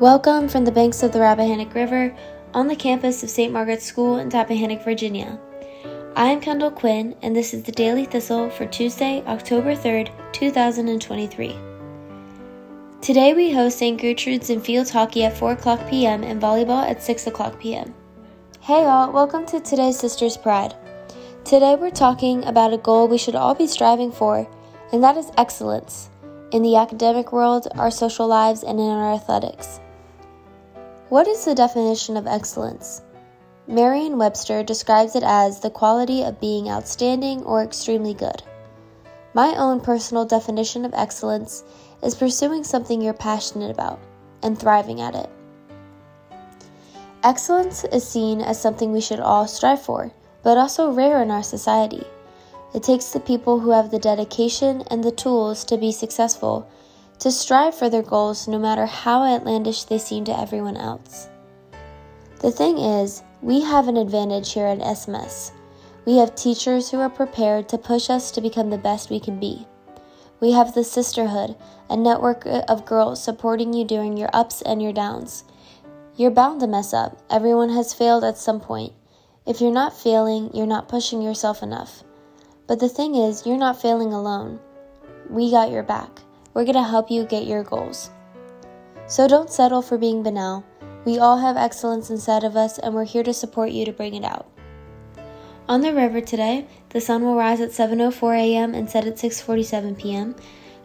Welcome 0.00 0.50
from 0.50 0.66
the 0.66 0.72
banks 0.72 1.02
of 1.02 1.12
the 1.12 1.20
Rappahannock 1.20 1.72
River 1.72 2.14
on 2.52 2.68
the 2.68 2.76
campus 2.76 3.22
of 3.22 3.30
St. 3.30 3.50
Margaret's 3.50 3.86
School 3.86 4.18
in 4.18 4.28
Tappahannock, 4.28 4.84
Virginia. 4.84 5.40
I 6.14 6.26
am 6.26 6.42
Kendall 6.42 6.70
Quinn, 6.70 7.16
and 7.22 7.34
this 7.34 7.54
is 7.54 7.62
the 7.62 7.72
Daily 7.72 8.04
Thistle 8.04 8.50
for 8.50 8.66
Tuesday, 8.66 9.22
October 9.26 9.74
3rd, 9.74 10.10
2023. 10.32 11.56
Today 13.00 13.32
we 13.32 13.50
host 13.50 13.78
St. 13.78 13.98
Gertrude's 13.98 14.50
in 14.50 14.60
field 14.60 14.90
hockey 14.90 15.24
at 15.24 15.34
4 15.34 15.52
o'clock 15.52 15.88
p.m. 15.88 16.24
and 16.24 16.42
volleyball 16.42 16.86
at 16.86 17.02
6 17.02 17.26
o'clock 17.26 17.58
p.m. 17.58 17.94
Hey 18.60 18.84
all, 18.84 19.10
welcome 19.10 19.46
to 19.46 19.60
today's 19.60 19.98
Sisters 19.98 20.36
Pride. 20.36 20.74
Today 21.46 21.74
we're 21.74 21.88
talking 21.90 22.44
about 22.44 22.74
a 22.74 22.78
goal 22.78 23.08
we 23.08 23.16
should 23.16 23.34
all 23.34 23.54
be 23.54 23.66
striving 23.66 24.12
for, 24.12 24.46
and 24.92 25.02
that 25.02 25.16
is 25.16 25.30
excellence 25.38 26.10
in 26.52 26.60
the 26.60 26.76
academic 26.76 27.32
world, 27.32 27.66
our 27.76 27.90
social 27.90 28.28
lives, 28.28 28.62
and 28.62 28.78
in 28.78 28.90
our 28.90 29.14
athletics. 29.14 29.80
What 31.08 31.28
is 31.28 31.44
the 31.44 31.54
definition 31.54 32.16
of 32.16 32.26
excellence? 32.26 33.00
Merriam 33.68 34.18
Webster 34.18 34.64
describes 34.64 35.14
it 35.14 35.22
as 35.22 35.60
the 35.60 35.70
quality 35.70 36.24
of 36.24 36.40
being 36.40 36.68
outstanding 36.68 37.44
or 37.44 37.62
extremely 37.62 38.12
good. 38.12 38.42
My 39.32 39.54
own 39.54 39.78
personal 39.80 40.24
definition 40.24 40.84
of 40.84 40.92
excellence 40.94 41.62
is 42.02 42.16
pursuing 42.16 42.64
something 42.64 43.00
you're 43.00 43.14
passionate 43.14 43.70
about 43.70 44.00
and 44.42 44.58
thriving 44.58 45.00
at 45.00 45.14
it. 45.14 45.30
Excellence 47.22 47.84
is 47.84 48.04
seen 48.04 48.40
as 48.40 48.60
something 48.60 48.90
we 48.90 49.00
should 49.00 49.20
all 49.20 49.46
strive 49.46 49.82
for, 49.82 50.10
but 50.42 50.58
also 50.58 50.90
rare 50.90 51.22
in 51.22 51.30
our 51.30 51.44
society. 51.44 52.04
It 52.74 52.82
takes 52.82 53.12
the 53.12 53.20
people 53.20 53.60
who 53.60 53.70
have 53.70 53.92
the 53.92 54.00
dedication 54.00 54.82
and 54.90 55.04
the 55.04 55.12
tools 55.12 55.62
to 55.66 55.78
be 55.78 55.92
successful 55.92 56.68
to 57.18 57.30
strive 57.30 57.74
for 57.74 57.88
their 57.88 58.02
goals 58.02 58.46
no 58.46 58.58
matter 58.58 58.86
how 58.86 59.24
outlandish 59.24 59.84
they 59.84 59.98
seem 59.98 60.24
to 60.24 60.38
everyone 60.38 60.76
else. 60.76 61.28
The 62.40 62.50
thing 62.50 62.78
is, 62.78 63.22
we 63.40 63.62
have 63.62 63.88
an 63.88 63.96
advantage 63.96 64.52
here 64.52 64.66
at 64.66 64.78
SMS. 64.78 65.52
We 66.04 66.18
have 66.18 66.34
teachers 66.34 66.90
who 66.90 67.00
are 67.00 67.10
prepared 67.10 67.68
to 67.70 67.78
push 67.78 68.10
us 68.10 68.30
to 68.32 68.40
become 68.40 68.70
the 68.70 68.78
best 68.78 69.10
we 69.10 69.18
can 69.18 69.40
be. 69.40 69.66
We 70.38 70.52
have 70.52 70.74
the 70.74 70.84
sisterhood, 70.84 71.56
a 71.88 71.96
network 71.96 72.46
of 72.46 72.84
girls 72.84 73.22
supporting 73.22 73.72
you 73.72 73.84
during 73.84 74.16
your 74.16 74.28
ups 74.32 74.60
and 74.62 74.82
your 74.82 74.92
downs. 74.92 75.44
You're 76.14 76.30
bound 76.30 76.60
to 76.60 76.66
mess 76.66 76.92
up. 76.92 77.22
Everyone 77.30 77.70
has 77.70 77.94
failed 77.94 78.24
at 78.24 78.38
some 78.38 78.60
point. 78.60 78.92
If 79.46 79.60
you're 79.60 79.72
not 79.72 79.96
failing, 79.96 80.50
you're 80.54 80.66
not 80.66 80.88
pushing 80.88 81.22
yourself 81.22 81.62
enough. 81.62 82.02
But 82.66 82.80
the 82.80 82.88
thing 82.88 83.14
is, 83.14 83.46
you're 83.46 83.56
not 83.56 83.80
failing 83.80 84.12
alone. 84.12 84.60
We 85.30 85.50
got 85.50 85.70
your 85.70 85.82
back. 85.82 86.20
We're 86.56 86.64
going 86.64 86.76
to 86.76 86.82
help 86.82 87.10
you 87.10 87.24
get 87.24 87.46
your 87.46 87.62
goals. 87.62 88.08
So 89.08 89.28
don't 89.28 89.50
settle 89.50 89.82
for 89.82 89.98
being 89.98 90.22
banal. 90.22 90.64
We 91.04 91.18
all 91.18 91.36
have 91.36 91.58
excellence 91.58 92.08
inside 92.08 92.44
of 92.44 92.56
us, 92.56 92.78
and 92.78 92.94
we're 92.94 93.04
here 93.04 93.22
to 93.24 93.34
support 93.34 93.72
you 93.72 93.84
to 93.84 93.92
bring 93.92 94.14
it 94.14 94.24
out. 94.24 94.46
On 95.68 95.82
the 95.82 95.92
river 95.92 96.22
today, 96.22 96.66
the 96.88 97.00
sun 97.02 97.22
will 97.22 97.36
rise 97.36 97.60
at 97.60 97.72
7:04 97.72 98.38
a.m. 98.38 98.74
and 98.74 98.88
set 98.88 99.06
at 99.06 99.16
6:47 99.16 99.98
p.m. 99.98 100.34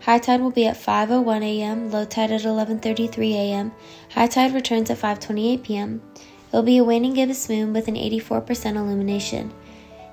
High 0.02 0.20
tide 0.20 0.42
will 0.42 0.52
be 0.52 0.68
at 0.68 0.76
5:01 0.76 1.42
a.m., 1.42 1.90
low 1.90 2.04
tide 2.04 2.32
at 2.32 2.42
11:33 2.42 3.32
a.m. 3.32 3.72
High 4.10 4.28
tide 4.28 4.54
returns 4.54 4.90
at 4.90 4.98
5:28 4.98 5.64
p.m. 5.64 6.02
It 6.18 6.24
will 6.52 6.64
be 6.64 6.80
a 6.80 6.84
waning 6.84 7.14
gibbous 7.14 7.48
moon 7.48 7.72
with 7.72 7.88
an 7.88 7.96
84% 7.96 8.76
illumination. 8.76 9.54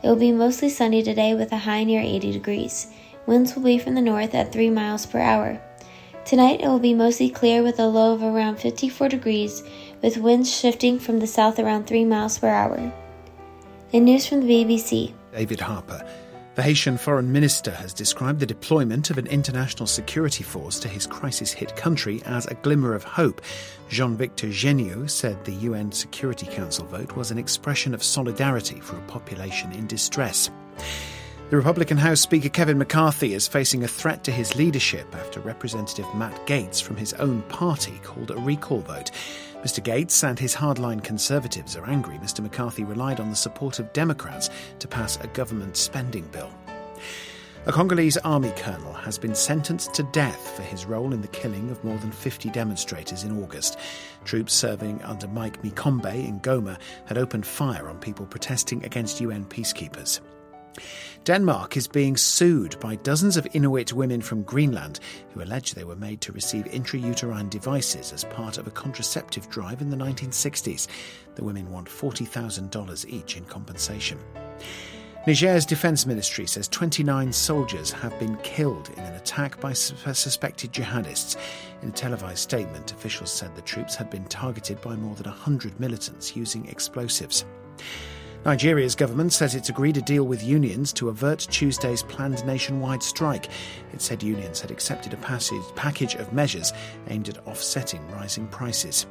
It 0.04 0.06
will 0.06 0.14
be 0.14 0.30
mostly 0.30 0.68
sunny 0.68 1.02
today 1.02 1.34
with 1.34 1.50
a 1.50 1.58
high 1.66 1.82
near 1.82 2.00
80 2.00 2.30
degrees. 2.30 2.86
Winds 3.28 3.54
will 3.54 3.62
be 3.62 3.78
from 3.78 3.94
the 3.94 4.00
north 4.00 4.34
at 4.34 4.52
3 4.54 4.70
miles 4.70 5.04
per 5.04 5.20
hour. 5.20 5.60
Tonight 6.24 6.62
it 6.62 6.66
will 6.66 6.78
be 6.78 6.94
mostly 6.94 7.28
clear 7.28 7.62
with 7.62 7.78
a 7.78 7.86
low 7.86 8.14
of 8.14 8.22
around 8.22 8.56
54 8.56 9.10
degrees, 9.10 9.62
with 10.02 10.16
winds 10.16 10.50
shifting 10.50 10.98
from 10.98 11.18
the 11.18 11.26
south 11.26 11.58
around 11.58 11.86
3 11.86 12.06
miles 12.06 12.38
per 12.38 12.48
hour. 12.48 12.90
News 13.92 14.26
from 14.26 14.40
the 14.40 14.46
BBC. 14.46 15.12
David 15.34 15.60
Harper. 15.60 16.02
The 16.54 16.62
Haitian 16.62 16.96
foreign 16.96 17.30
minister 17.30 17.70
has 17.70 17.92
described 17.92 18.40
the 18.40 18.46
deployment 18.46 19.10
of 19.10 19.18
an 19.18 19.26
international 19.26 19.86
security 19.86 20.42
force 20.42 20.80
to 20.80 20.88
his 20.88 21.06
crisis 21.06 21.52
hit 21.52 21.76
country 21.76 22.22
as 22.24 22.46
a 22.46 22.54
glimmer 22.54 22.94
of 22.94 23.04
hope. 23.04 23.42
Jean 23.90 24.16
Victor 24.16 24.46
Généus 24.46 25.10
said 25.10 25.44
the 25.44 25.52
UN 25.52 25.92
Security 25.92 26.46
Council 26.46 26.86
vote 26.86 27.14
was 27.14 27.30
an 27.30 27.36
expression 27.36 27.92
of 27.92 28.02
solidarity 28.02 28.80
for 28.80 28.96
a 28.96 29.02
population 29.02 29.70
in 29.72 29.86
distress. 29.86 30.50
The 31.50 31.56
Republican 31.56 31.96
House 31.96 32.20
Speaker 32.20 32.50
Kevin 32.50 32.76
McCarthy 32.76 33.32
is 33.32 33.48
facing 33.48 33.82
a 33.82 33.88
threat 33.88 34.22
to 34.24 34.30
his 34.30 34.54
leadership 34.54 35.06
after 35.16 35.40
Representative 35.40 36.04
Matt 36.14 36.46
Gaetz 36.46 36.82
from 36.82 36.98
his 36.98 37.14
own 37.14 37.40
party 37.44 37.98
called 38.02 38.30
a 38.30 38.36
recall 38.36 38.80
vote. 38.80 39.12
Mr. 39.62 39.82
Gaetz 39.82 40.28
and 40.28 40.38
his 40.38 40.54
hardline 40.54 41.02
Conservatives 41.02 41.74
are 41.74 41.88
angry 41.88 42.18
Mr. 42.18 42.40
McCarthy 42.40 42.84
relied 42.84 43.18
on 43.18 43.30
the 43.30 43.34
support 43.34 43.78
of 43.78 43.90
Democrats 43.94 44.50
to 44.78 44.86
pass 44.86 45.16
a 45.22 45.26
government 45.28 45.78
spending 45.78 46.26
bill. 46.26 46.52
A 47.64 47.72
Congolese 47.72 48.18
army 48.18 48.52
colonel 48.54 48.92
has 48.92 49.18
been 49.18 49.34
sentenced 49.34 49.94
to 49.94 50.02
death 50.12 50.54
for 50.54 50.62
his 50.62 50.84
role 50.84 51.14
in 51.14 51.22
the 51.22 51.28
killing 51.28 51.70
of 51.70 51.82
more 51.82 51.96
than 51.96 52.12
50 52.12 52.50
demonstrators 52.50 53.24
in 53.24 53.42
August. 53.42 53.78
Troops 54.26 54.52
serving 54.52 55.00
under 55.02 55.26
Mike 55.28 55.62
Mikombe 55.62 56.12
in 56.28 56.40
Goma 56.40 56.78
had 57.06 57.16
opened 57.16 57.46
fire 57.46 57.88
on 57.88 57.98
people 58.00 58.26
protesting 58.26 58.84
against 58.84 59.22
UN 59.22 59.46
peacekeepers. 59.46 60.20
Denmark 61.24 61.76
is 61.76 61.86
being 61.86 62.16
sued 62.16 62.78
by 62.80 62.96
dozens 62.96 63.36
of 63.36 63.46
Inuit 63.52 63.92
women 63.92 64.20
from 64.20 64.42
Greenland 64.42 65.00
who 65.34 65.42
allege 65.42 65.74
they 65.74 65.84
were 65.84 65.96
made 65.96 66.20
to 66.22 66.32
receive 66.32 66.64
intrauterine 66.66 67.50
devices 67.50 68.12
as 68.12 68.24
part 68.24 68.58
of 68.58 68.66
a 68.66 68.72
contraceptive 68.72 69.48
drive 69.48 69.80
in 69.80 69.90
the 69.90 69.96
1960s. 69.96 70.86
The 71.34 71.44
women 71.44 71.70
want 71.70 71.88
$40,000 71.88 73.06
each 73.08 73.36
in 73.36 73.44
compensation. 73.44 74.18
Niger's 75.26 75.66
defense 75.66 76.06
ministry 76.06 76.46
says 76.46 76.68
29 76.68 77.32
soldiers 77.34 77.90
have 77.90 78.18
been 78.18 78.36
killed 78.38 78.88
in 78.96 79.04
an 79.04 79.12
attack 79.14 79.60
by 79.60 79.74
suspected 79.74 80.72
jihadists. 80.72 81.36
In 81.82 81.90
a 81.90 81.92
televised 81.92 82.38
statement, 82.38 82.92
officials 82.92 83.30
said 83.30 83.54
the 83.54 83.60
troops 83.60 83.94
had 83.94 84.08
been 84.08 84.24
targeted 84.24 84.80
by 84.80 84.96
more 84.96 85.14
than 85.16 85.26
100 85.26 85.78
militants 85.78 86.34
using 86.34 86.66
explosives. 86.68 87.44
Nigeria's 88.44 88.94
government 88.94 89.32
says 89.32 89.54
it's 89.54 89.68
agreed 89.68 89.96
a 89.96 90.02
deal 90.02 90.24
with 90.24 90.42
unions 90.42 90.92
to 90.94 91.08
avert 91.08 91.40
Tuesday's 91.50 92.02
planned 92.04 92.44
nationwide 92.46 93.02
strike. 93.02 93.48
It 93.92 94.00
said 94.00 94.22
unions 94.22 94.60
had 94.60 94.70
accepted 94.70 95.12
a 95.12 95.18
passage, 95.18 95.62
package 95.74 96.14
of 96.14 96.32
measures 96.32 96.72
aimed 97.08 97.28
at 97.28 97.46
offsetting 97.46 98.06
rising 98.10 98.46
prices. 98.48 99.06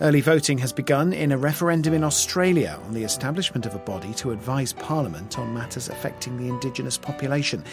Early 0.00 0.20
voting 0.20 0.58
has 0.58 0.72
begun 0.72 1.12
in 1.12 1.32
a 1.32 1.36
referendum 1.36 1.92
in 1.92 2.04
Australia 2.04 2.78
on 2.84 2.94
the 2.94 3.02
establishment 3.02 3.66
of 3.66 3.74
a 3.74 3.80
body 3.80 4.14
to 4.14 4.30
advise 4.30 4.72
Parliament 4.72 5.40
on 5.40 5.52
matters 5.52 5.88
affecting 5.88 6.36
the 6.36 6.46
Indigenous 6.48 6.96
population. 6.96 7.64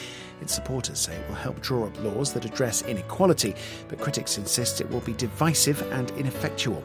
Its 0.41 0.55
supporters 0.55 0.97
say 0.97 1.15
it 1.15 1.27
will 1.27 1.35
help 1.35 1.61
draw 1.61 1.85
up 1.85 2.03
laws 2.03 2.33
that 2.33 2.45
address 2.45 2.81
inequality, 2.81 3.53
but 3.89 3.99
critics 3.99 4.39
insist 4.39 4.81
it 4.81 4.89
will 4.89 5.01
be 5.01 5.13
divisive 5.13 5.83
and 5.91 6.09
ineffectual. 6.11 6.83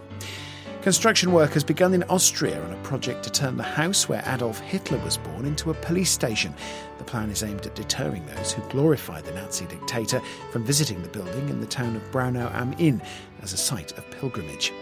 Construction 0.82 1.32
work 1.32 1.52
has 1.52 1.62
begun 1.62 1.92
in 1.92 2.02
Austria 2.04 2.62
on 2.64 2.72
a 2.72 2.82
project 2.82 3.22
to 3.24 3.30
turn 3.30 3.58
the 3.58 3.62
house 3.62 4.08
where 4.08 4.24
Adolf 4.26 4.60
Hitler 4.60 4.96
was 5.04 5.18
born 5.18 5.44
into 5.44 5.70
a 5.70 5.74
police 5.74 6.10
station. 6.10 6.54
The 6.96 7.04
plan 7.04 7.28
is 7.28 7.42
aimed 7.42 7.66
at 7.66 7.74
deterring 7.74 8.24
those 8.24 8.52
who 8.52 8.62
glorify 8.70 9.20
the 9.20 9.32
Nazi 9.32 9.66
dictator 9.66 10.22
from 10.50 10.64
visiting 10.64 11.02
the 11.02 11.08
building 11.08 11.50
in 11.50 11.60
the 11.60 11.66
town 11.66 11.96
of 11.96 12.10
Braunau 12.10 12.50
am 12.54 12.74
Inn 12.78 13.02
as 13.42 13.52
a 13.52 13.58
site 13.58 13.92
of 13.98 14.10
pilgrimage. 14.10 14.72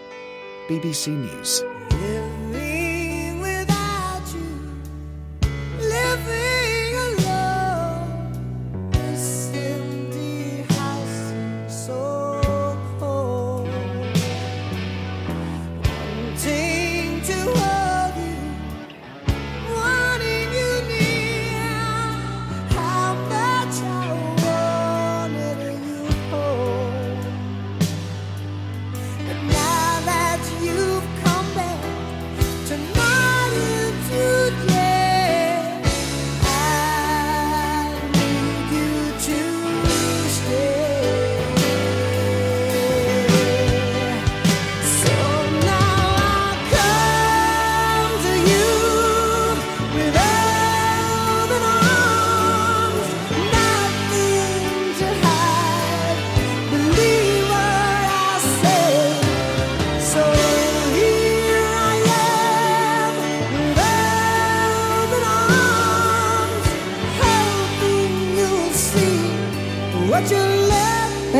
BBC 0.69 1.09
News. 1.09 2.68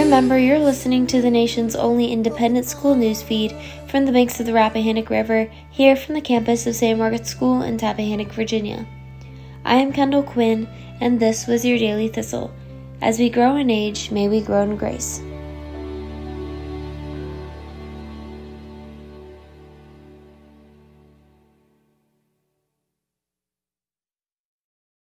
Remember, 0.09 0.39
you're 0.39 0.59
listening 0.59 1.07
to 1.09 1.21
the 1.21 1.31
nation's 1.31 1.77
only 1.77 2.11
independent 2.11 2.65
school 2.65 2.95
news 2.95 3.23
feed 3.23 3.55
from 3.89 4.07
the 4.07 4.11
banks 4.11 4.41
of 4.41 4.47
the 4.47 4.55
Rappahannock 4.55 5.11
River, 5.11 5.51
here 5.71 5.97
from 5.97 6.15
the 6.15 6.23
campus 6.23 6.67
of 6.67 6.75
St. 6.75 6.99
Margaret's 6.99 7.29
School 7.29 7.61
in 7.61 7.77
Tappahannock, 7.77 8.33
Virginia. 8.33 8.87
I 9.67 9.75
am 9.75 9.93
Kendall 9.93 10.23
Quinn, 10.23 10.67
and 11.03 11.21
this 11.21 11.47
was 11.47 11.63
your 11.63 11.77
Daily 11.77 12.09
Thistle. 12.09 12.51
As 13.03 13.19
we 13.19 13.29
grow 13.29 13.57
in 13.57 13.69
age, 13.69 14.11
may 14.11 14.29
we 14.29 14.41
grow 14.41 14.63
in 14.63 14.79
grace. 14.79 15.21